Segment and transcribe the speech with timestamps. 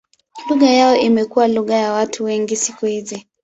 [0.49, 3.27] Lugha yao imekuwa lugha ya watu wengi siku hizi.